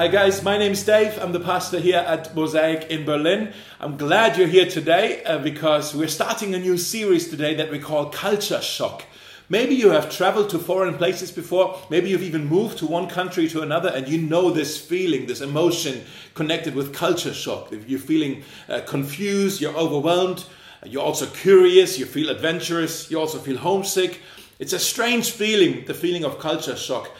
[0.00, 1.18] Hi guys, my name is Dave.
[1.20, 3.52] I'm the pastor here at Mosaic in Berlin.
[3.78, 7.78] I'm glad you're here today uh, because we're starting a new series today that we
[7.78, 9.04] call Culture Shock.
[9.50, 11.78] Maybe you have traveled to foreign places before.
[11.90, 15.42] Maybe you've even moved to one country to another and you know this feeling, this
[15.42, 17.70] emotion connected with culture shock.
[17.70, 20.46] If you're feeling uh, confused, you're overwhelmed,
[20.86, 24.22] you're also curious, you feel adventurous, you also feel homesick.
[24.58, 27.10] It's a strange feeling, the feeling of culture shock.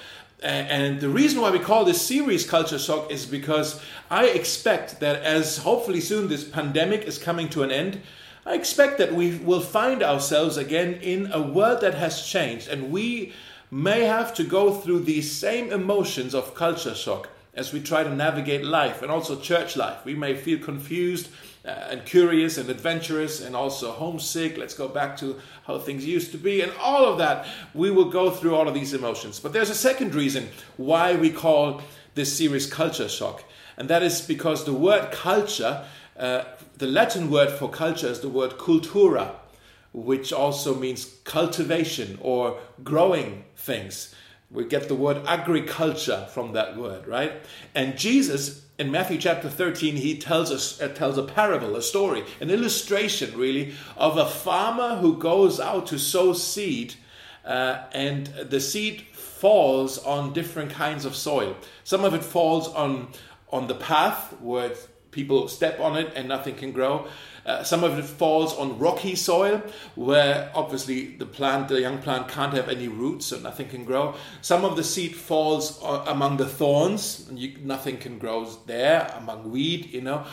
[0.43, 5.23] And the reason why we call this series Culture Shock is because I expect that
[5.23, 8.01] as hopefully soon this pandemic is coming to an end,
[8.46, 12.91] I expect that we will find ourselves again in a world that has changed and
[12.91, 13.34] we
[13.70, 18.15] may have to go through these same emotions of culture shock as we try to
[18.15, 20.04] navigate life and also church life.
[20.04, 21.29] We may feel confused
[21.64, 24.56] uh, and curious and adventurous and also homesick.
[24.56, 27.46] Let's go back to how things used to be and all of that.
[27.74, 29.41] We will go through all of these emotions.
[29.41, 31.82] But there's a second reason why we call
[32.15, 33.45] this series Culture Shock,
[33.77, 35.85] and that is because the word culture,
[36.18, 36.45] uh,
[36.76, 39.35] the Latin word for culture is the word cultura,
[39.92, 44.15] which also means cultivation or growing things.
[44.51, 47.32] We get the word agriculture from that word, right?
[47.74, 52.24] And Jesus in Matthew chapter 13, he tells us uh, tells a parable, a story,
[52.40, 56.95] an illustration really of a farmer who goes out to sow seed,
[57.45, 61.57] uh, and the seed falls on different kinds of soil.
[61.85, 63.09] Some of it falls on
[63.52, 64.72] on the path where
[65.10, 67.06] people step on it and nothing can grow.
[67.47, 69.62] Uh, some of it falls on rocky soil
[69.94, 74.15] where obviously the plant, the young plant, can't have any roots, so nothing can grow.
[74.43, 79.12] Some of the seed falls uh, among the thorns, and you, nothing can grow there,
[79.16, 80.25] among weed, you know.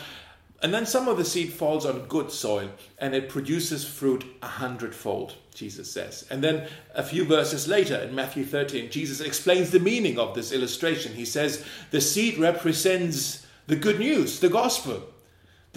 [0.60, 4.46] And then some of the seed falls on good soil and it produces fruit a
[4.46, 6.26] hundredfold, Jesus says.
[6.30, 10.50] And then a few verses later in Matthew 13, Jesus explains the meaning of this
[10.50, 11.14] illustration.
[11.14, 15.04] He says, The seed represents the good news, the gospel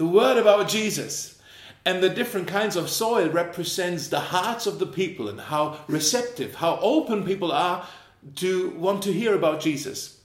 [0.02, 1.38] the word about Jesus
[1.84, 6.56] and the different kinds of soil represents the hearts of the people and how receptive,
[6.56, 7.86] how open people are
[8.34, 10.20] to want to hear about Jesus.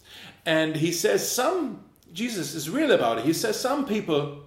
[0.48, 3.26] And he says some, Jesus is real about it.
[3.26, 4.40] He says some people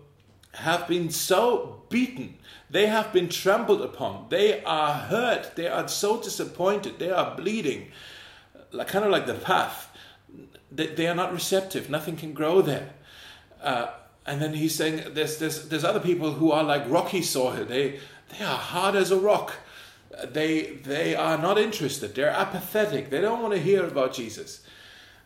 [0.54, 2.36] have been so beaten,
[2.68, 7.92] they have been trampled upon, they are hurt, they are so disappointed, they are bleeding,
[8.72, 9.96] like, kind of like the path.
[10.72, 12.94] They, they are not receptive, nothing can grow there.
[13.62, 13.90] Uh,
[14.26, 17.64] and then he's saying there's, there's, there's other people who are like rocky soil.
[17.64, 18.00] They,
[18.38, 19.54] they are hard as a rock.
[20.24, 22.14] They, they are not interested.
[22.14, 23.10] They're apathetic.
[23.10, 24.62] They don't want to hear about Jesus.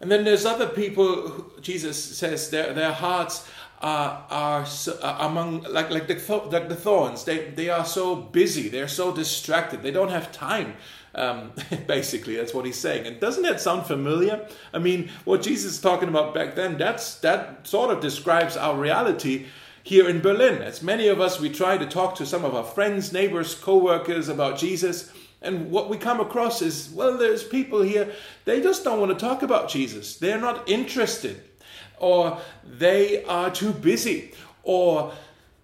[0.01, 3.49] And then there's other people, who, Jesus says, their, their hearts
[3.81, 4.67] are, are,
[5.03, 7.25] among, like, like, the, like the thorns.
[7.25, 8.69] They, they are so busy.
[8.69, 9.83] They're so distracted.
[9.83, 10.75] They don't have time
[11.15, 11.53] um,
[11.87, 13.07] basically, that's what he's saying.
[13.07, 14.47] And doesn't that sound familiar?
[14.73, 18.77] I mean, what Jesus is talking about back then, that's that sort of describes our
[18.77, 19.47] reality
[19.83, 20.63] here in Berlin.
[20.63, 24.29] As many of us, we try to talk to some of our friends, neighbors, co-workers
[24.29, 25.13] about Jesus.
[25.43, 28.11] And what we come across is, well, there's people here,
[28.47, 30.17] they just don't want to talk about Jesus.
[30.17, 31.43] They're not interested.
[31.99, 34.33] Or they are too busy.
[34.63, 35.13] Or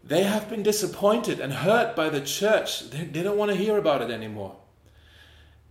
[0.05, 2.91] they have been disappointed and hurt by the church.
[2.91, 4.60] They, they don't want to hear about it anymore.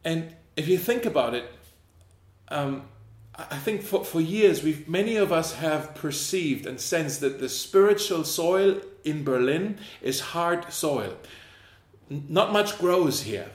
[0.03, 1.45] And if you think about it,
[2.49, 2.83] um,
[3.35, 7.47] I think for, for years, we've, many of us have perceived and sensed that the
[7.47, 11.15] spiritual soil in Berlin is hard soil.
[12.09, 13.49] Not much grows here,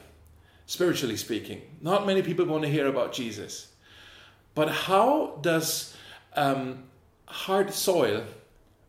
[0.65, 1.61] spiritually speaking.
[1.81, 3.67] Not many people want to hear about Jesus.
[4.55, 5.95] But how does
[6.33, 6.85] um,
[7.27, 8.23] hard soil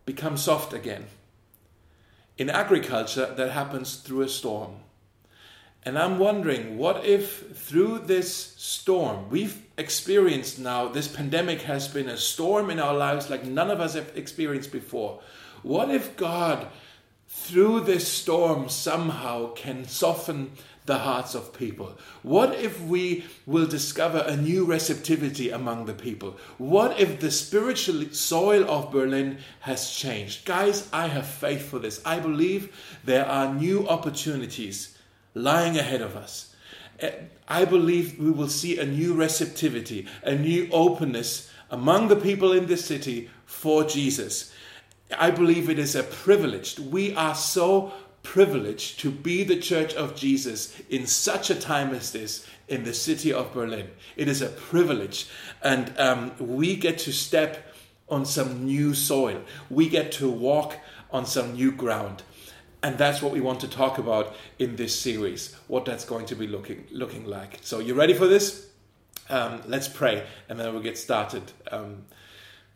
[0.06, 1.06] become soft again?
[2.38, 4.76] In agriculture, that happens through a storm.
[5.86, 12.08] And I'm wondering, what if through this storm, we've experienced now, this pandemic has been
[12.08, 15.20] a storm in our lives like none of us have experienced before.
[15.62, 16.66] What if God,
[17.28, 20.50] through this storm, somehow can soften
[20.86, 21.96] the hearts of people?
[22.24, 26.36] What if we will discover a new receptivity among the people?
[26.58, 30.46] What if the spiritual soil of Berlin has changed?
[30.46, 32.00] Guys, I have faith for this.
[32.04, 34.95] I believe there are new opportunities
[35.36, 36.54] lying ahead of us.
[36.98, 37.12] Eh,
[37.46, 42.66] I believe we will see a new receptivity, a new openness among the people in
[42.66, 44.52] this city for Jesus.
[45.16, 46.78] I believe it is a privilege.
[46.80, 47.92] We are so
[48.22, 52.94] privileged to be the church of Jesus in such a time as this in the
[52.94, 53.88] city of Berlin.
[54.16, 55.28] It is a privilege.
[55.62, 57.74] And um, we get to step
[58.08, 60.78] on some new soil, we get to walk
[61.10, 62.22] on some new ground.
[62.82, 66.36] And that's what we want to talk about in this series, what that's going to
[66.36, 67.58] be looking, looking like.
[67.62, 68.68] So, you ready for this?
[69.28, 71.50] Um, let's pray and then we'll get started.
[71.70, 72.04] Um,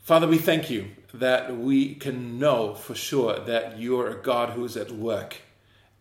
[0.03, 4.77] Father, we thank you that we can know for sure that you're a God who's
[4.77, 5.37] at work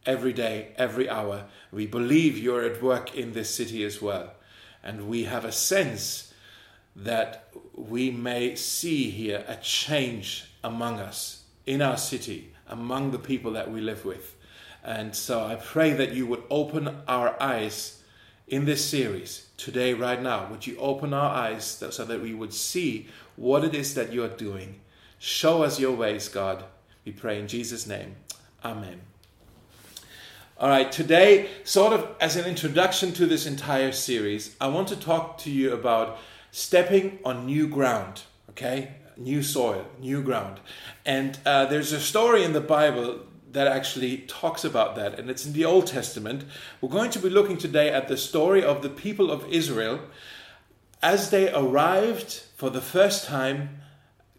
[0.06, 1.46] every day, every hour.
[1.72, 4.34] We believe you're at work in this city as well.
[4.84, 6.34] And we have a sense
[6.96, 13.52] that we may see here a change among us, in our city, among the people
[13.54, 14.36] that we live with.
[14.84, 18.02] And so I pray that you would open our eyes
[18.48, 20.48] in this series today, right now.
[20.50, 24.28] Would you open our eyes so that we would see what it is that you're
[24.28, 24.80] doing?
[25.20, 26.64] Show us your ways, God.
[27.06, 28.16] We pray in Jesus' name.
[28.64, 29.02] Amen.
[30.58, 34.96] All right, today, sort of as an introduction to this entire series, I want to
[34.96, 36.18] talk to you about
[36.52, 38.96] stepping on new ground, okay?
[39.20, 40.60] New soil, new ground.
[41.06, 43.20] And uh, there's a story in the Bible
[43.52, 46.46] that actually talks about that, and it's in the Old Testament.
[46.82, 50.02] We're going to be looking today at the story of the people of Israel
[51.02, 53.82] as they arrived for the first time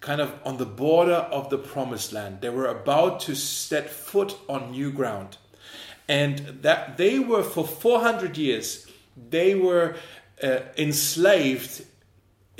[0.00, 2.40] kind of on the border of the promised land.
[2.40, 5.36] They were about to set foot on new ground
[6.10, 8.86] and that they were for 400 years
[9.28, 9.94] they were
[10.42, 11.84] uh, enslaved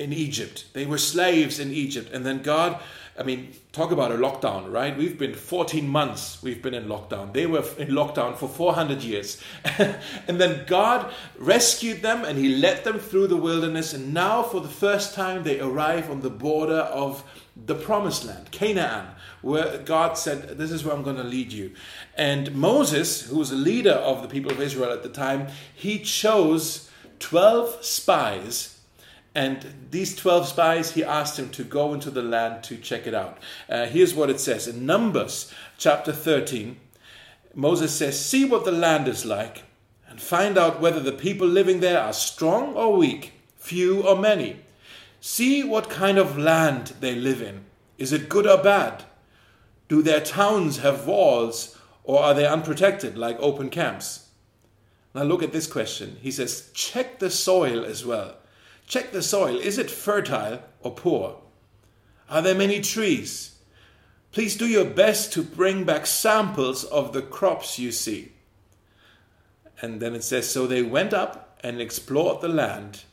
[0.01, 0.65] in Egypt.
[0.73, 2.81] They were slaves in Egypt, and then God.
[3.19, 4.97] I mean, talk about a lockdown, right?
[4.97, 7.35] We've been 14 months, we've been in lockdown.
[7.35, 9.43] They were in lockdown for 400 years.
[10.27, 13.93] and then God rescued them and He led them through the wilderness.
[13.93, 17.23] And now, for the first time, they arrive on the border of
[17.57, 19.09] the promised land, Canaan,
[19.43, 21.73] where God said, This is where I'm going to lead you.
[22.17, 25.99] And Moses, who was a leader of the people of Israel at the time, he
[25.99, 28.80] chose 12 spies.
[29.35, 33.15] And these 12 spies, he asked them to go into the land to check it
[33.15, 33.39] out.
[33.69, 36.77] Uh, here's what it says in Numbers chapter 13.
[37.55, 39.63] Moses says, See what the land is like,
[40.09, 44.57] and find out whether the people living there are strong or weak, few or many
[45.21, 47.67] See what kind of land they live in.
[47.99, 49.05] Is it good or bad?
[49.89, 54.29] Do their towns have walls or are they unprotected like open camps?
[55.15, 56.17] Now look at this question.
[56.23, 58.37] He says, check the soil as well.
[58.91, 59.57] Check the soil.
[59.57, 61.37] Is it fertile or poor?
[62.29, 63.55] Are there many trees?
[64.33, 68.33] Please do your best to bring back samples of the crops you see.
[69.81, 73.05] And then it says, So they went up and explored the land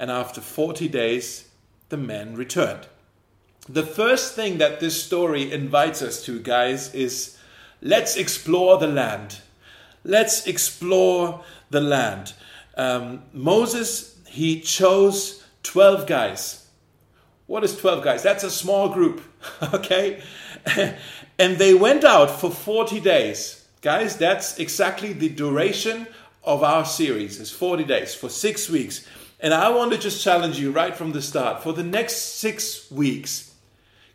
[0.00, 1.50] and after 40 days,
[1.90, 2.86] the men returned.
[3.68, 7.36] The first thing that this story invites us to, guys, is
[7.82, 9.40] let's explore the land.
[10.02, 12.32] Let's explore the land.
[12.78, 16.68] Um, Moses, he chose 12 guys.
[17.46, 18.22] What is 12 guys?
[18.22, 19.20] That's a small group,
[19.74, 20.22] okay?
[21.36, 23.66] and they went out for 40 days.
[23.82, 26.06] Guys, that's exactly the duration
[26.44, 27.40] of our series.
[27.40, 29.04] It's 40 days, for six weeks.
[29.40, 32.88] And I want to just challenge you right from the start for the next six
[32.88, 33.52] weeks,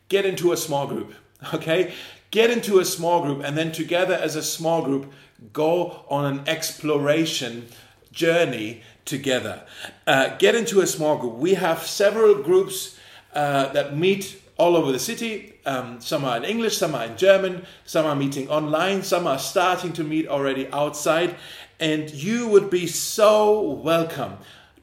[0.07, 1.13] get into a small group,
[1.53, 1.93] okay?
[2.31, 5.11] Get into a small group and then together as a small group,
[5.51, 7.67] go on an exploration
[8.13, 9.63] journey together.
[10.05, 11.35] Uh, get into a small group.
[11.35, 12.97] We have several groups
[13.33, 15.53] uh, that meet all over the city.
[15.65, 19.39] Um, some are in English, some are in German, some are meeting online, some are
[19.39, 21.35] starting to meet already outside.
[21.79, 24.37] And you would be so welcome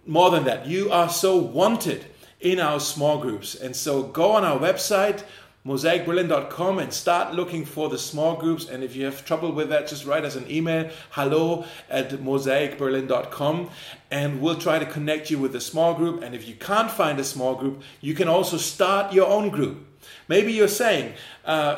[0.07, 2.05] more than that, you are so wanted
[2.41, 3.55] in our small groups.
[3.55, 5.23] And so go on our website,
[5.67, 8.69] mosaicberlin.com, and start looking for the small groups.
[8.69, 13.71] And if you have trouble with that, just write us an email hello at mosaicberlin.com
[14.11, 16.23] and we'll try to connect you with a small group.
[16.23, 19.87] And if you can't find a small group, you can also start your own group.
[20.29, 21.15] Maybe you're saying,
[21.45, 21.77] uh,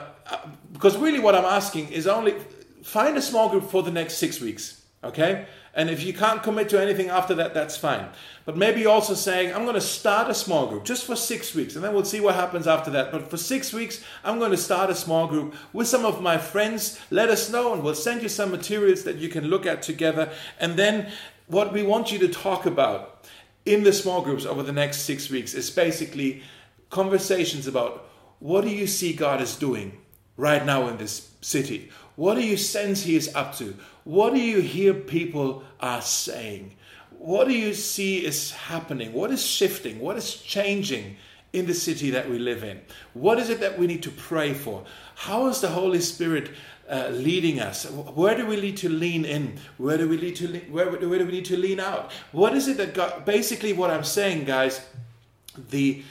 [0.73, 2.35] because really what I'm asking is only
[2.83, 5.47] find a small group for the next six weeks, okay?
[5.76, 8.09] And if you can't commit to anything after that, that's fine.
[8.45, 11.75] But maybe also saying, I'm going to start a small group just for six weeks,
[11.75, 13.11] and then we'll see what happens after that.
[13.11, 16.38] But for six weeks, I'm going to start a small group with some of my
[16.38, 17.00] friends.
[17.11, 20.33] Let us know, and we'll send you some materials that you can look at together.
[20.61, 21.11] And then
[21.49, 23.26] what we want you to talk about
[23.66, 26.43] in the small groups over the next six weeks is basically
[26.90, 29.99] conversations about what do you see God is doing
[30.37, 31.91] right now in this city?
[32.17, 33.76] What do you sense He is up to?
[34.05, 36.75] What do you hear people are saying?
[37.19, 39.12] What do you see is happening?
[39.12, 39.99] What is shifting?
[39.99, 41.17] What is changing
[41.55, 42.81] in the city that we live in?
[43.14, 44.85] What is it that we need to pray for?
[45.14, 46.50] How is the Holy Spirit
[46.91, 47.87] uh, leading us?
[47.87, 49.59] Where do we need to lean in?
[49.79, 52.12] Where do we need to le- where, where do we need to lean out?
[52.33, 53.25] What is it that God?
[53.25, 54.85] Basically, what I'm saying, guys,
[55.71, 56.03] the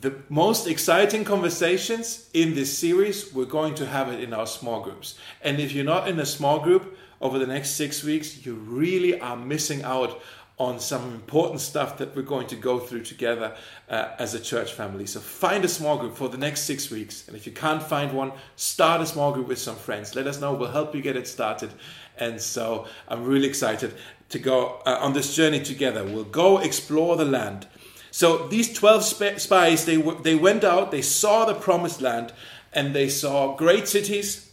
[0.00, 4.80] the most exciting conversations in this series, we're going to have it in our small
[4.80, 5.18] groups.
[5.42, 9.18] And if you're not in a small group, over the next six weeks, you really
[9.18, 10.20] are missing out
[10.58, 13.56] on some important stuff that we're going to go through together
[13.88, 15.04] uh, as a church family.
[15.04, 17.26] So find a small group for the next six weeks.
[17.26, 20.14] And if you can't find one, start a small group with some friends.
[20.14, 20.54] Let us know.
[20.54, 21.70] We'll help you get it started.
[22.18, 23.94] And so I'm really excited
[24.28, 26.04] to go uh, on this journey together.
[26.04, 27.66] We'll go explore the land.
[28.14, 32.32] So these 12 sp- spies, they, they went out, they saw the promised land,
[32.72, 34.52] and they saw great cities,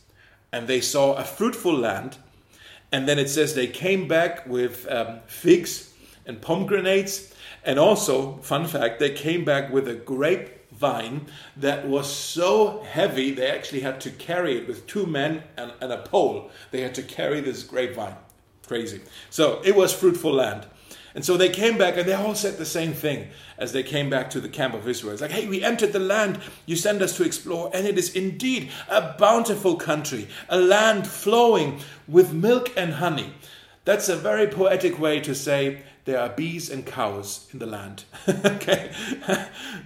[0.51, 2.17] and they saw a fruitful land.
[2.91, 5.93] And then it says they came back with um, figs
[6.25, 7.35] and pomegranates.
[7.63, 13.51] And also, fun fact, they came back with a grapevine that was so heavy they
[13.51, 16.49] actually had to carry it with two men and, and a pole.
[16.71, 18.15] They had to carry this grapevine.
[18.65, 19.01] Crazy.
[19.29, 20.65] So it was fruitful land.
[21.13, 23.27] And so they came back and they all said the same thing
[23.57, 25.13] as they came back to the camp of Israel.
[25.13, 28.15] It's like, hey, we entered the land you sent us to explore, and it is
[28.15, 33.33] indeed a bountiful country, a land flowing with milk and honey.
[33.83, 38.05] That's a very poetic way to say there are bees and cows in the land.
[38.45, 38.91] okay?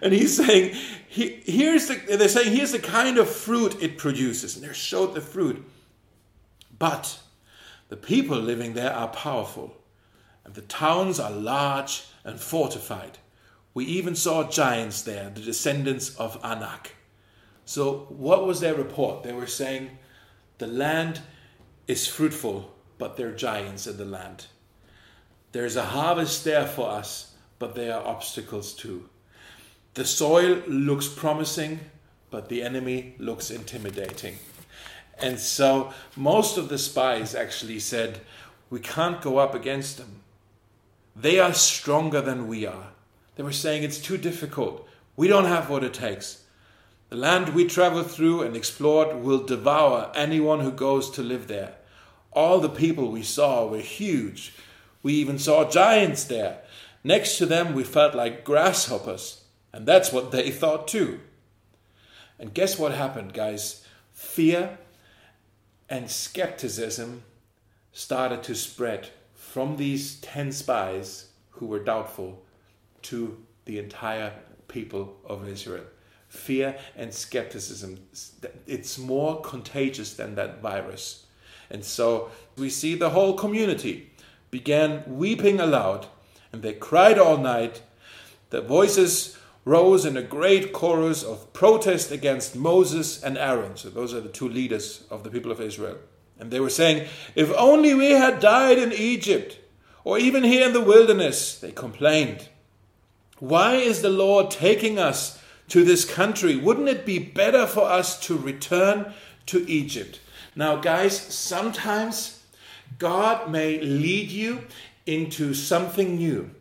[0.02, 0.76] and he's saying,
[1.08, 4.56] he, here's the, they're saying, here's the kind of fruit it produces.
[4.56, 5.66] And they showed the fruit.
[6.78, 7.20] But
[7.90, 9.78] the people living there are powerful,
[10.46, 13.18] and the towns are large and fortified.
[13.74, 16.96] We even saw giants there, the descendants of Anak.
[17.66, 19.24] So, what was their report?
[19.24, 19.90] They were saying,
[20.60, 21.20] the land
[21.88, 24.46] is fruitful, but there are giants in the land.
[25.52, 29.10] There's a harvest there for us, but there are obstacles too.
[29.96, 31.80] The soil looks promising,
[32.30, 34.36] but the enemy looks intimidating.
[35.20, 38.22] And so most of the spies actually said,
[38.70, 40.22] We can't go up against them.
[41.16, 42.92] They are stronger than we are.
[43.36, 44.88] They were saying it's too difficult.
[45.16, 46.44] We don't have what it takes.
[47.10, 51.76] The land we traveled through and explored will devour anyone who goes to live there.
[52.34, 54.54] All the people we saw were huge.
[55.04, 56.62] We even saw giants there.
[57.04, 59.44] Next to them, we felt like grasshoppers.
[59.72, 61.22] And that's what they thought too.
[62.38, 63.86] And guess what happened, guys?
[64.12, 64.78] Fear
[65.90, 67.24] and skepticism
[67.94, 69.12] started to spread
[69.56, 72.44] from these 10 spies who were doubtful
[73.02, 74.34] to the entire
[74.68, 75.86] people of Israel.
[76.28, 78.00] Fear and skepticism,
[78.68, 81.28] it's more contagious than that virus.
[81.70, 84.12] And so we see the whole community
[84.52, 86.08] began weeping aloud,
[86.52, 87.82] and they cried all night.
[88.50, 93.78] Their voices rose in a great chorus of protest against Moses and Aaron.
[93.78, 95.98] So, those are the two leaders of the people of Israel.
[96.40, 99.60] And they were saying, If only we had died in Egypt,
[100.04, 102.50] or even here in the wilderness, they complained.
[103.40, 106.56] Why is the Lord taking us to this country?
[106.56, 109.14] Wouldn't it be better for us to return
[109.48, 110.20] to Egypt?
[110.56, 112.44] Now, guys, sometimes
[112.98, 114.64] God may lead you
[115.06, 116.52] into something new,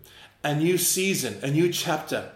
[0.43, 2.33] a new season, a new chapter.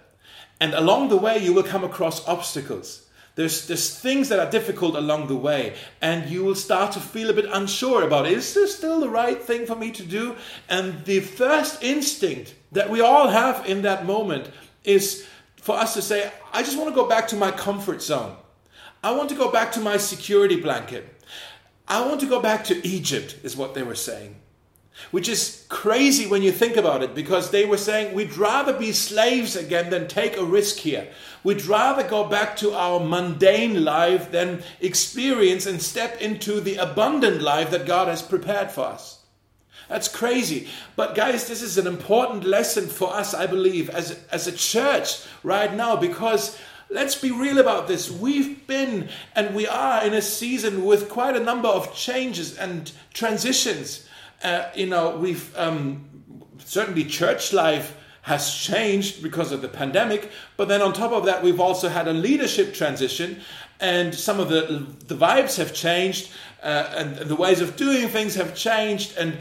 [0.60, 3.07] And along the way, you will come across obstacles.
[3.38, 7.30] There's, there's things that are difficult along the way, and you will start to feel
[7.30, 10.34] a bit unsure about is this still the right thing for me to do?
[10.68, 14.50] And the first instinct that we all have in that moment
[14.82, 18.34] is for us to say, I just want to go back to my comfort zone.
[19.04, 21.06] I want to go back to my security blanket.
[21.86, 24.34] I want to go back to Egypt, is what they were saying.
[25.10, 28.92] Which is crazy when you think about it, because they were saying we'd rather be
[28.92, 31.08] slaves again than take a risk here.
[31.42, 37.40] We'd rather go back to our mundane life than experience and step into the abundant
[37.40, 39.22] life that God has prepared for us.
[39.88, 40.68] That's crazy.
[40.96, 45.22] But guys, this is an important lesson for us, I believe, as, as a church
[45.42, 46.58] right now, because
[46.90, 48.10] Let's be real about this.
[48.10, 52.90] We've been and we are in a season with quite a number of changes and
[53.12, 54.07] transitions.
[54.42, 56.08] Uh, you know, we've um,
[56.58, 61.42] certainly church life has changed because of the pandemic, but then on top of that,
[61.42, 63.40] we've also had a leadership transition,
[63.80, 66.30] and some of the the vibes have changed,
[66.62, 69.38] uh, and the ways of doing things have changed, and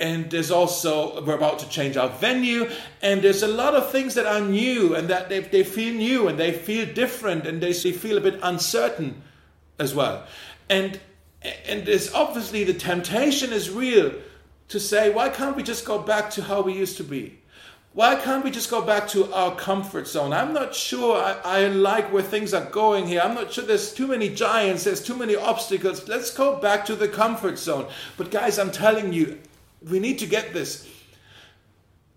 [0.00, 2.70] and there's also we're about to change our venue
[3.02, 6.28] and there's a lot of things that are new and that they, they feel new
[6.28, 9.22] and they feel different and they, they feel a bit uncertain
[9.78, 10.24] as well.
[10.68, 10.98] And
[11.66, 14.12] and there's obviously the temptation is real
[14.68, 17.38] to say why can't we just go back to how we used to be
[17.96, 20.34] why can't we just go back to our comfort zone?
[20.34, 23.22] I'm not sure I, I, like where things are going here.
[23.22, 26.06] I'm not sure there's too many giants, there's too many obstacles.
[26.06, 27.86] Let's go back to the comfort zone.
[28.18, 29.40] But, guys, I'm telling you,
[29.82, 30.86] we need to get this.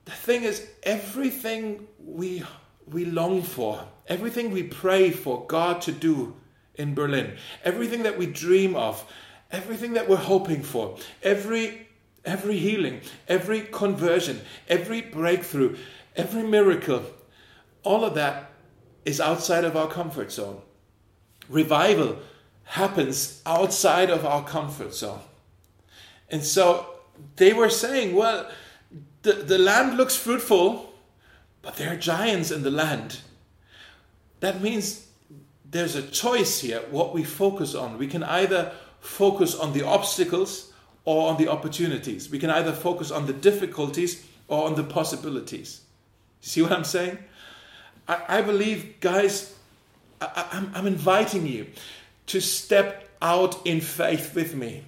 [0.03, 2.43] The thing is, everything we,
[2.85, 6.35] we long for, everything we pray for God to do
[6.79, 9.05] in Berlin, everything that we dream of,
[9.51, 11.87] everything that we're hoping for, every
[12.25, 15.75] every healing, every conversion, every breakthrough,
[16.15, 17.03] every miracle,
[17.83, 18.51] all of that
[19.05, 20.61] is outside of our comfort zone.
[21.47, 22.17] Revival
[22.63, 25.21] happens outside of our comfort zone.
[26.29, 26.93] And so
[27.37, 28.49] they were saying, well,
[29.23, 30.93] the, the land looks fruitful,
[31.61, 33.19] but there are giants in the land.
[34.41, 35.07] That means
[35.71, 37.97] there's a choice here what we focus on.
[37.97, 40.73] We can either focus on the obstacles
[41.05, 42.29] or on the opportunities.
[42.29, 45.81] We can either focus on the difficulties or on the possibilities.
[46.41, 47.17] You see what I'm saying?
[48.07, 49.55] I, I believe, guys,
[50.19, 51.67] I, I'm, I'm inviting you
[52.27, 54.83] to step out in faith with me.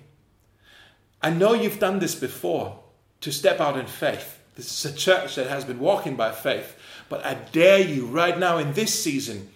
[1.21, 2.79] I know you've done this before,
[3.21, 4.39] to step out in faith.
[4.55, 6.75] This is a church that has been walking by faith.
[7.09, 9.49] But I dare you right now in this season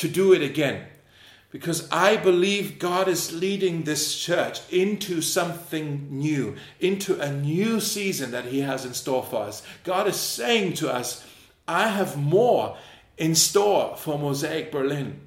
[0.00, 0.86] to do it again.
[1.50, 8.30] Because I believe God is leading this church into something new, into a new season
[8.30, 9.62] that He has in store for us.
[9.84, 11.26] God is saying to us,
[11.66, 12.76] I have more
[13.18, 15.20] in store for Mosaic Berlin.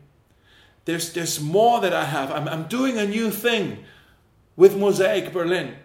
[0.86, 2.32] There's, there's more that I have.
[2.32, 3.84] I'm, I'm doing a new thing
[4.56, 5.76] with Mosaic Berlin.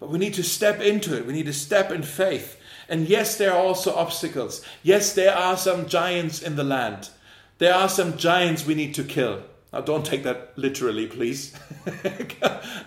[0.00, 1.26] But we need to step into it.
[1.26, 2.58] We need to step in faith.
[2.88, 4.64] And yes, there are also obstacles.
[4.82, 7.10] Yes, there are some giants in the land.
[7.58, 9.42] There are some giants we need to kill.
[9.72, 11.52] Now, don't take that literally, please.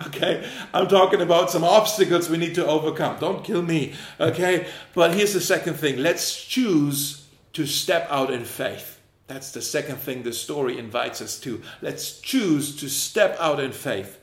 [0.08, 0.50] okay?
[0.74, 3.18] I'm talking about some obstacles we need to overcome.
[3.20, 3.94] Don't kill me.
[4.20, 4.68] Okay?
[4.94, 9.02] But here's the second thing let's choose to step out in faith.
[9.28, 11.62] That's the second thing the story invites us to.
[11.82, 14.20] Let's choose to step out in faith.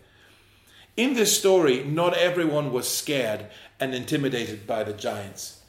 [0.97, 3.49] In this story, not everyone was scared
[3.79, 5.61] and intimidated by the giants.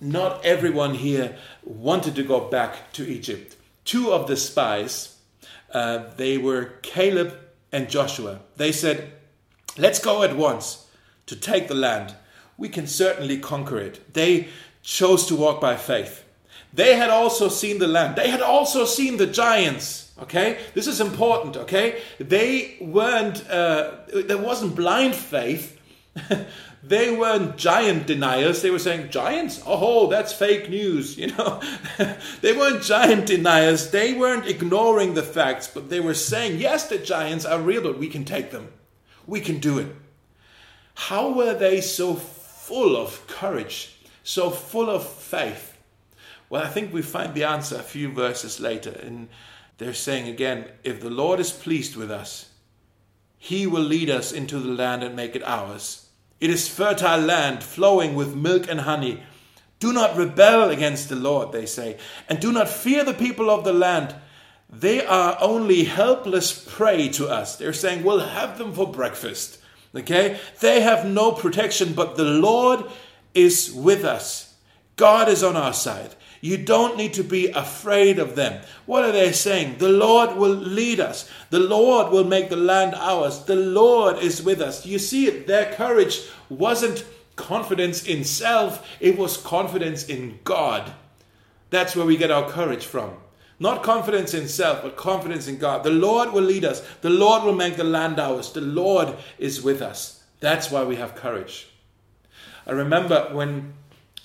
[0.00, 3.56] Not everyone here wanted to go back to Egypt.
[3.88, 5.16] Two of the spies,
[5.72, 7.32] uh, they were Caleb
[7.72, 8.40] and Joshua.
[8.58, 9.12] They said,
[9.78, 10.86] Let's go at once
[11.24, 12.14] to take the land.
[12.58, 14.12] We can certainly conquer it.
[14.12, 14.48] They
[14.82, 16.22] chose to walk by faith.
[16.70, 20.12] They had also seen the land, they had also seen the giants.
[20.20, 21.56] Okay, this is important.
[21.56, 23.48] Okay, they weren't.
[23.48, 25.77] Uh, there wasn't blind faith.
[26.82, 28.62] they weren't giant deniers.
[28.62, 29.62] They were saying giants.
[29.66, 31.16] Oh, that's fake news.
[31.18, 31.60] You know,
[32.40, 33.90] they weren't giant deniers.
[33.90, 37.98] They weren't ignoring the facts, but they were saying yes, the giants are real, but
[37.98, 38.68] we can take them.
[39.26, 39.94] We can do it.
[40.94, 45.76] How were they so full of courage, so full of faith?
[46.50, 49.28] Well, I think we find the answer a few verses later in
[49.78, 52.47] they're saying again, if the Lord is pleased with us,
[53.38, 56.08] he will lead us into the land and make it ours.
[56.40, 59.22] It is fertile land flowing with milk and honey.
[59.80, 61.98] Do not rebel against the Lord, they say,
[62.28, 64.14] and do not fear the people of the land.
[64.68, 67.56] They are only helpless prey to us.
[67.56, 69.58] They're saying, we'll have them for breakfast.
[69.94, 70.38] Okay?
[70.60, 72.84] They have no protection, but the Lord
[73.34, 74.54] is with us.
[74.96, 76.14] God is on our side.
[76.40, 78.62] You don't need to be afraid of them.
[78.86, 79.78] What are they saying?
[79.78, 81.28] The Lord will lead us.
[81.50, 83.44] The Lord will make the land ours.
[83.44, 84.86] The Lord is with us.
[84.86, 85.46] You see it?
[85.46, 87.04] Their courage wasn't
[87.38, 90.92] confidence in self, it was confidence in God.
[91.70, 93.12] That's where we get our courage from.
[93.60, 95.82] Not confidence in self, but confidence in God.
[95.82, 96.80] The Lord will lead us.
[97.00, 98.52] The Lord will make the land ours.
[98.52, 100.22] The Lord is with us.
[100.40, 101.68] That's why we have courage.
[102.66, 103.74] I remember when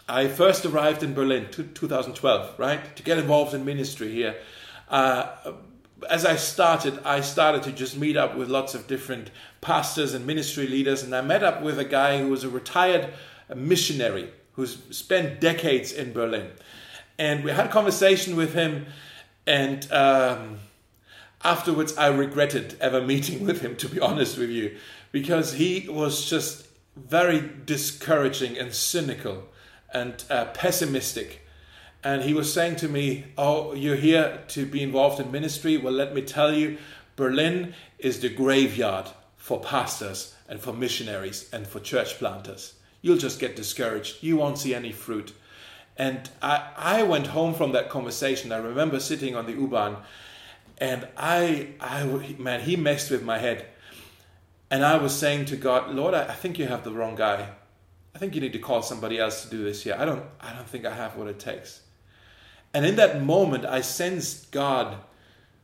[0.08, 4.36] I first arrived in Berlin, 2012, right, to get involved in ministry here.
[4.90, 5.54] Uh,
[6.10, 10.28] as I started, I started to just meet up with lots of different pastors and
[10.28, 13.14] ministry leaders, and I met up with a guy who was a retired
[13.56, 16.52] missionary who's spent decades in Berlin.
[17.18, 18.88] And we had a conversation with him,
[19.48, 20.60] and um,
[21.46, 24.76] afterwards I regretted ever meeting with him, to be honest with you,
[25.14, 29.46] because he was just very discouraging and cynical
[29.94, 31.42] and uh, pessimistic.
[32.04, 35.78] And he was saying to me, Oh, you're here to be involved in ministry?
[35.78, 36.78] Well, let me tell you,
[37.16, 42.74] Berlin is the graveyard for pastors and for missionaries and for church planters.
[43.02, 44.24] You'll just get discouraged.
[44.24, 45.34] You won't see any fruit.
[45.98, 48.52] And I, I went home from that conversation.
[48.52, 49.98] I remember sitting on the U-Bahn
[50.78, 52.06] and I, I,
[52.38, 53.66] man, he messed with my head.
[54.72, 57.50] And I was saying to God, Lord, I, I think you have the wrong guy.
[58.16, 59.96] I think you need to call somebody else to do this here.
[59.98, 61.82] I don't I don't think I have what it takes.
[62.74, 64.98] And in that moment I sensed God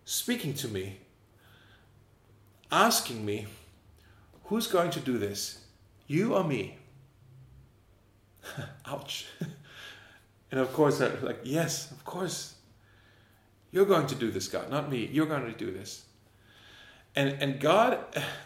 [0.05, 0.97] speaking to me,
[2.71, 3.47] asking me,
[4.45, 5.63] who's going to do this?
[6.07, 6.77] You or me?
[8.85, 9.27] Ouch.
[10.51, 12.55] and of course I'm like, yes, of course.
[13.71, 15.07] You're going to do this, God, not me.
[15.11, 16.05] You're going to do this.
[17.15, 17.99] And and God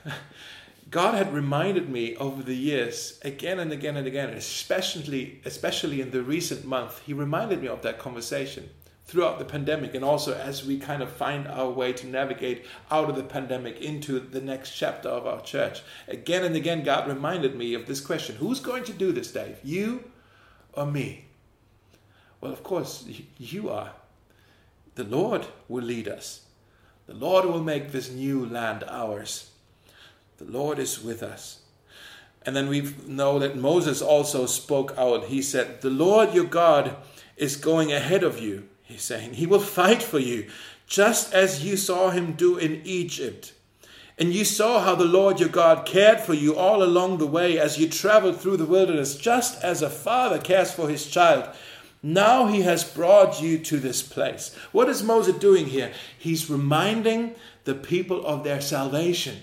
[0.94, 6.12] God had reminded me over the years, again and again and again, especially especially in
[6.12, 8.70] the recent month, He reminded me of that conversation
[9.04, 13.10] throughout the pandemic and also as we kind of find our way to navigate out
[13.10, 15.82] of the pandemic into the next chapter of our church.
[16.08, 19.58] Again and again, God reminded me of this question Who's going to do this, Dave?
[19.64, 20.04] You
[20.74, 21.26] or me?
[22.40, 23.04] Well, of course,
[23.40, 23.94] you are.
[24.94, 26.46] The Lord will lead us.
[27.08, 29.50] The Lord will make this new land ours.
[30.44, 31.60] The Lord is with us.
[32.46, 35.26] And then we know that Moses also spoke out.
[35.26, 36.98] He said, The Lord your God
[37.38, 38.68] is going ahead of you.
[38.84, 40.50] He's saying, He will fight for you,
[40.86, 43.54] just as you saw him do in Egypt.
[44.20, 47.58] And you saw how the Lord your God cared for you all along the way
[47.58, 51.56] as you traveled through the wilderness, just as a father cares for his child.
[52.04, 54.54] Now he has brought you to this place.
[54.74, 55.94] What is Moses doing here?
[56.20, 59.38] He's reminding the people of their salvation.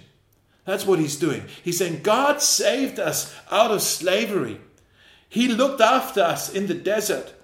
[0.70, 1.42] That's what he's doing.
[1.64, 4.60] He's saying, God saved us out of slavery.
[5.28, 7.34] He looked after us in the desert.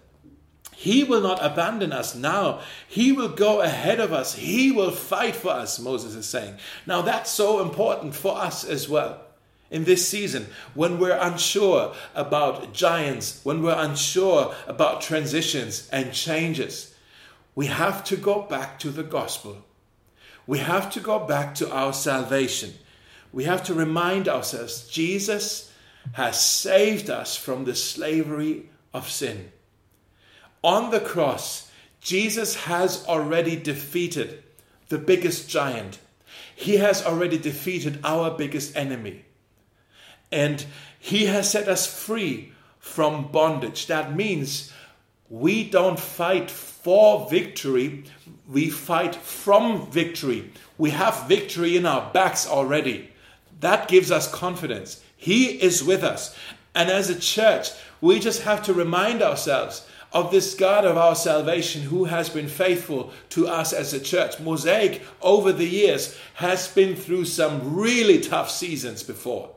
[0.77, 2.61] He will not abandon us now.
[2.87, 4.37] He will go ahead of us.
[4.37, 6.55] He will fight for us, Moses is saying.
[6.87, 9.21] Now, that's so important for us as well
[9.73, 16.95] in this season when we're unsure about giants, when we're unsure about transitions and changes.
[17.57, 19.65] We have to go back to the gospel.
[20.47, 22.75] We have to go back to our salvation.
[23.37, 25.71] We have to remind ourselves Jesus
[26.13, 29.53] has saved us from the slavery of sin.
[30.65, 31.71] On the cross,
[32.01, 34.43] Jesus has already defeated
[34.89, 35.99] the biggest giant.
[36.55, 39.27] He has already defeated our biggest enemy.
[40.33, 40.65] And
[40.99, 43.87] He has set us free from bondage.
[43.87, 44.73] That means
[45.29, 48.05] we don't fight for victory,
[48.49, 50.53] we fight from victory.
[50.79, 53.11] We have victory in our backs already.
[53.61, 55.03] That gives us confidence.
[55.17, 56.37] He is with us.
[56.75, 61.15] And as a church, we just have to remind ourselves of this God of our
[61.15, 64.39] salvation who has been faithful to us as a church.
[64.41, 69.51] Mosaic, over the years, has been through some really tough seasons before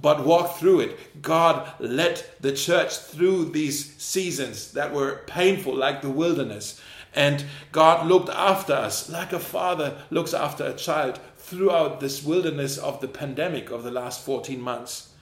[0.00, 1.22] but walk through it.
[1.22, 6.80] God led the church through these seasons that were painful, like the wilderness.
[7.16, 12.76] And God looked after us like a father looks after a child throughout this wilderness
[12.76, 15.14] of the pandemic of the last 14 months.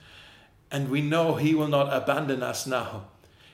[0.72, 3.04] And we know He will not abandon us now.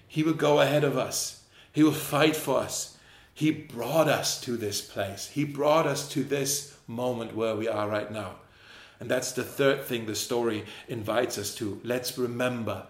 [0.08, 2.96] He will go ahead of us, He will fight for us.
[3.34, 7.88] He brought us to this place, He brought us to this moment where we are
[7.88, 8.36] right now.
[8.98, 11.80] And that's the third thing the story invites us to.
[11.84, 12.86] Let's remember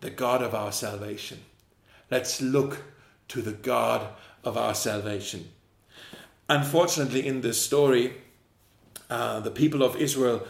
[0.00, 1.40] the God of our salvation.
[2.10, 2.82] Let's look
[3.28, 4.08] to the God
[4.44, 5.48] of our salvation.
[6.48, 8.14] Unfortunately, in this story,
[9.08, 10.46] uh, the people of Israel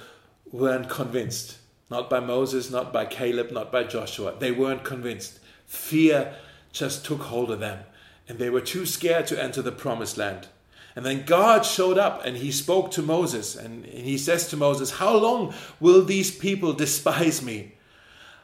[0.51, 1.59] weren't convinced.
[1.91, 4.35] Not by Moses, not by Caleb, not by Joshua.
[4.39, 5.41] They weren't convinced.
[5.67, 6.35] Fear
[6.73, 7.81] just took hold of them,
[8.29, 10.49] and they were too scared to enter the promised land.
[10.95, 13.57] And then God showed up and he spoke to Moses.
[13.57, 17.73] And he says to Moses, How long will these people despise me?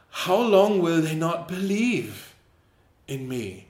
[0.09, 2.33] How long will they not believe
[3.07, 3.67] in me?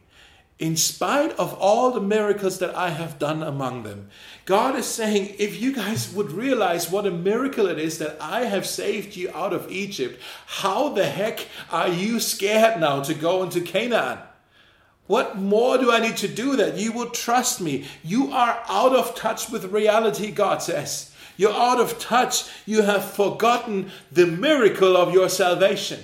[0.59, 4.09] In spite of all the miracles that I have done among them,
[4.43, 8.41] God is saying, if you guys would realize what a miracle it is that I
[8.41, 13.41] have saved you out of Egypt, how the heck are you scared now to go
[13.41, 14.19] into Canaan?
[15.07, 17.85] What more do I need to do that you would trust me?
[18.03, 21.11] You are out of touch with reality, God says.
[21.37, 22.49] You're out of touch.
[22.65, 26.01] You have forgotten the miracle of your salvation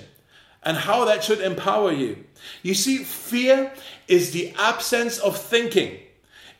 [0.62, 2.24] and how that should empower you.
[2.62, 3.72] You see, fear
[4.08, 5.98] is the absence of thinking.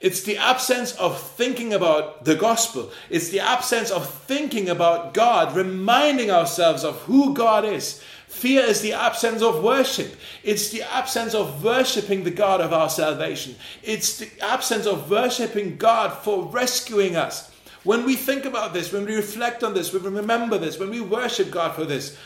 [0.01, 2.91] It's the absence of thinking about the gospel.
[3.09, 8.03] It's the absence of thinking about God, reminding ourselves of who God is.
[8.29, 10.15] Fear is the absence of worship.
[10.43, 13.57] It's the absence of worshiping the God of our salvation.
[13.83, 17.51] It's the absence of worshiping God for rescuing us.
[17.83, 20.91] When we think about this, when we reflect on this, when we remember this, when
[20.91, 22.19] we worship God for this,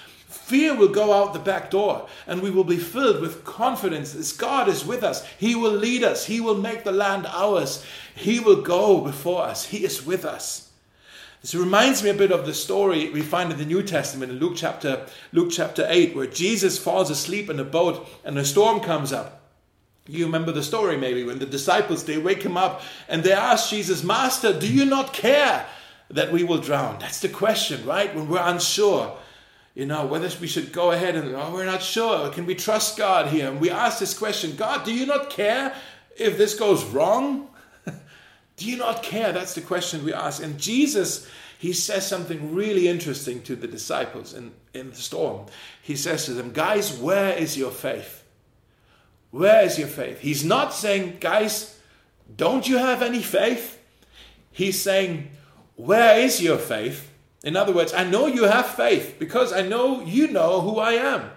[0.50, 4.38] fear will go out the back door and we will be filled with confidence that
[4.38, 5.24] God is with us.
[5.38, 6.26] He will lead us.
[6.26, 7.84] He will make the land ours.
[8.16, 9.66] He will go before us.
[9.66, 10.68] He is with us.
[11.40, 14.40] This reminds me a bit of the story we find in the New Testament in
[14.40, 18.80] Luke chapter, Luke chapter 8, where Jesus falls asleep in a boat and a storm
[18.80, 19.40] comes up.
[20.08, 23.70] You remember the story maybe when the disciples they wake him up and they ask
[23.70, 25.64] Jesus, Master, do you not care
[26.10, 26.98] that we will drown?
[26.98, 28.12] That's the question, right?
[28.12, 29.16] When we're unsure,
[29.74, 32.30] you know, whether we should go ahead and, oh, we're not sure.
[32.30, 33.48] Can we trust God here?
[33.48, 35.74] And we ask this question God, do you not care
[36.16, 37.48] if this goes wrong?
[38.56, 39.33] Do you not care?
[39.33, 40.42] That's the question we ask.
[40.42, 41.26] And Jesus
[41.61, 45.44] he says something really interesting to the disciples in, in the storm.
[45.83, 48.24] He says to them, Guys, where is your faith?
[49.30, 50.20] Where is your faith?
[50.20, 51.78] He's not saying, Guys,
[52.35, 53.78] don't you have any faith?
[54.50, 55.33] He's saying,
[55.76, 57.10] Where is your faith?
[57.42, 60.92] In other words, I know you have faith because I know you know who I
[60.92, 61.31] am.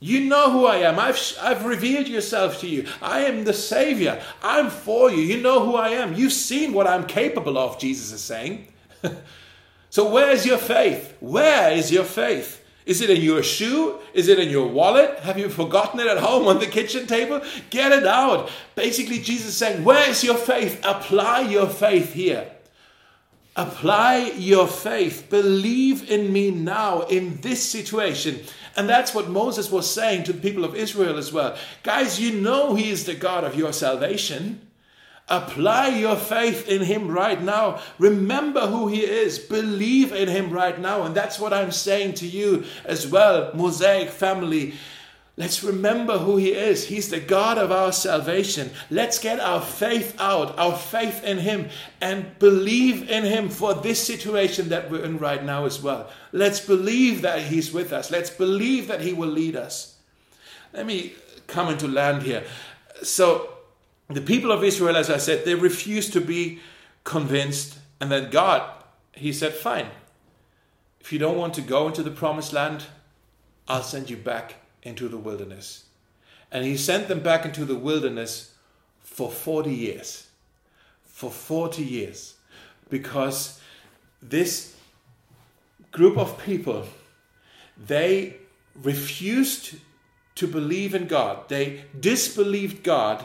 [0.00, 0.98] You know who I am.
[0.98, 2.86] I've, I've revealed yourself to you.
[3.00, 4.22] I am the Savior.
[4.42, 5.22] I'm for you.
[5.22, 6.14] You know who I am.
[6.14, 8.68] You've seen what I'm capable of, Jesus is saying.
[9.90, 11.16] so, where is your faith?
[11.20, 12.62] Where is your faith?
[12.86, 13.98] Is it in your shoe?
[14.12, 15.20] Is it in your wallet?
[15.20, 17.40] Have you forgotten it at home on the kitchen table?
[17.70, 18.50] Get it out.
[18.74, 20.84] Basically, Jesus is saying, Where is your faith?
[20.84, 22.50] Apply your faith here.
[23.56, 25.28] Apply your faith.
[25.30, 28.40] Believe in me now in this situation.
[28.76, 31.56] And that's what Moses was saying to the people of Israel as well.
[31.84, 34.60] Guys, you know He is the God of your salvation.
[35.28, 37.80] Apply your faith in Him right now.
[37.98, 39.38] Remember who He is.
[39.38, 41.02] Believe in Him right now.
[41.02, 44.74] And that's what I'm saying to you as well, Mosaic family.
[45.36, 46.86] Let's remember who He is.
[46.86, 48.70] He's the God of our salvation.
[48.88, 51.70] Let's get our faith out, our faith in Him,
[52.00, 56.08] and believe in Him for this situation that we're in right now as well.
[56.30, 58.12] Let's believe that He's with us.
[58.12, 59.96] Let's believe that He will lead us.
[60.72, 61.14] Let me
[61.48, 62.44] come into land here.
[63.02, 63.50] So,
[64.08, 66.60] the people of Israel, as I said, they refused to be
[67.02, 67.76] convinced.
[68.00, 68.62] And then God,
[69.12, 69.88] He said, Fine.
[71.00, 72.84] If you don't want to go into the promised land,
[73.66, 75.86] I'll send you back into the wilderness.
[76.52, 78.54] And he sent them back into the wilderness
[79.00, 80.28] for 40 years.
[81.04, 82.34] For 40 years.
[82.88, 83.60] Because
[84.22, 84.76] this
[85.90, 86.86] group of people,
[87.76, 88.36] they
[88.80, 89.76] refused
[90.36, 91.48] to believe in God.
[91.48, 93.24] They disbelieved God.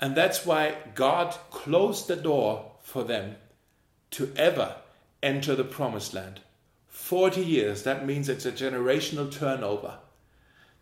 [0.00, 3.36] And that's why God closed the door for them
[4.12, 4.76] to ever
[5.22, 6.40] enter the promised land.
[6.88, 9.98] 40 years, that means it's a generational turnover.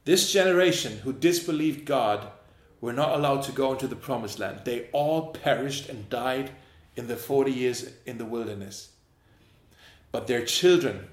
[0.06, 2.28] This generation who disbelieved God
[2.80, 4.60] were not allowed to go into the promised land.
[4.64, 6.52] They all perished and died
[6.94, 8.90] in the 40 years in the wilderness.
[10.12, 11.08] But their children,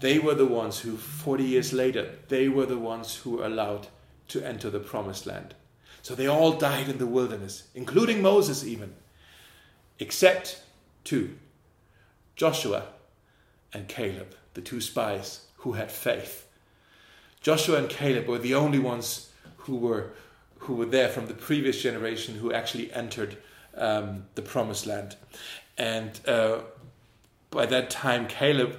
[0.00, 3.88] they were the ones who, 40 years later, they were the ones who were allowed
[4.28, 5.56] to enter the promised land.
[6.00, 8.94] So they all died in the wilderness, including Moses, even,
[9.98, 10.62] except
[11.02, 11.36] two
[12.36, 12.84] Joshua
[13.72, 16.46] and Caleb, the two spies who had faith
[17.42, 20.12] Joshua and Caleb were the only ones who were
[20.58, 23.36] who were there from the previous generation who actually entered
[23.76, 25.16] um, the promised land.
[25.76, 26.60] And uh,
[27.50, 28.78] by that time, Caleb,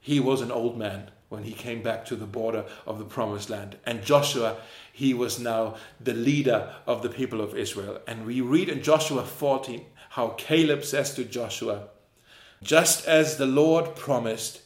[0.00, 3.48] he was an old man when he came back to the border of the promised
[3.48, 3.76] land.
[3.86, 4.56] And Joshua,
[4.92, 8.00] he was now the leader of the people of Israel.
[8.06, 11.88] And we read in Joshua 14 how Caleb says to Joshua,
[12.62, 14.60] Just as the Lord promised,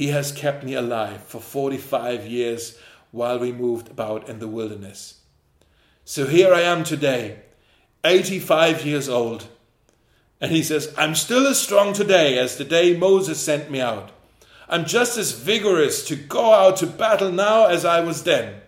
[0.00, 2.78] he has kept me alive for 45 years
[3.10, 5.20] while we moved about in the wilderness.
[6.06, 7.40] So here I am today,
[8.02, 9.48] 85 years old.
[10.40, 14.10] And he says, I'm still as strong today as the day Moses sent me out.
[14.70, 18.62] I'm just as vigorous to go out to battle now as I was then.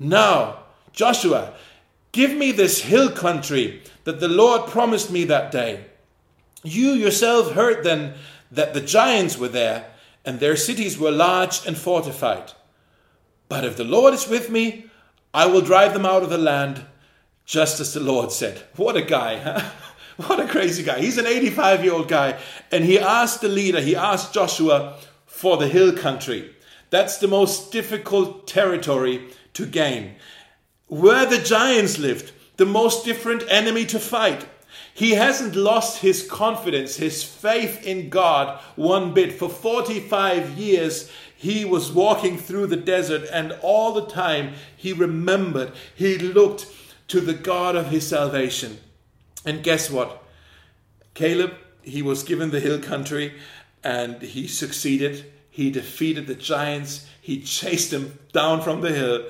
[0.00, 1.54] Now, Joshua,
[2.10, 5.84] give me this hill country that the Lord promised me that day.
[6.64, 8.14] You yourself heard then
[8.50, 9.92] that the giants were there
[10.28, 12.52] and their cities were large and fortified.
[13.48, 14.84] But if the Lord is with me,
[15.32, 16.84] I will drive them out of the land,
[17.46, 18.62] just as the Lord said.
[18.76, 19.70] What a guy, huh?
[20.26, 21.00] What a crazy guy.
[21.00, 22.38] He's an 85 year old guy.
[22.70, 26.54] And he asked the leader, he asked Joshua for the hill country.
[26.90, 30.16] That's the most difficult territory to gain.
[30.88, 34.44] Where the giants lived, the most different enemy to fight.
[34.98, 39.32] He hasn't lost his confidence, his faith in God one bit.
[39.32, 45.70] For 45 years, he was walking through the desert, and all the time he remembered,
[45.94, 46.66] he looked
[47.06, 48.80] to the God of his salvation.
[49.46, 50.20] And guess what?
[51.14, 53.34] Caleb, he was given the hill country
[53.84, 55.30] and he succeeded.
[55.48, 59.28] He defeated the giants, he chased them down from the hill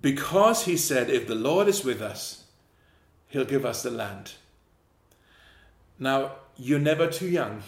[0.00, 2.42] because he said, If the Lord is with us,
[3.28, 4.32] he'll give us the land.
[5.98, 7.62] Now, you're never too young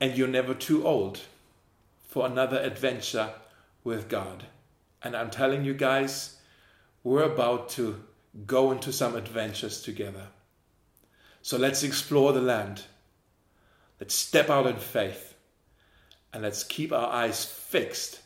[0.00, 1.20] and you're never too old
[2.06, 3.30] for another adventure
[3.84, 4.44] with God.
[5.02, 6.36] And I'm telling you guys,
[7.02, 8.04] we're about to
[8.46, 10.28] go into some adventures together.
[11.42, 12.84] So let's explore the land.
[14.00, 15.34] Let's step out in faith
[16.32, 18.20] and let's keep our eyes fixed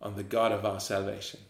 [0.00, 1.40] on the God of our salvation.